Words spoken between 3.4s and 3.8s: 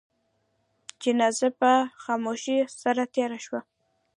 شوه.